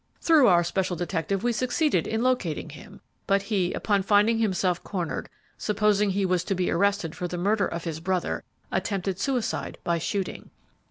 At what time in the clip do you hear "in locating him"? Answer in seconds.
2.07-3.01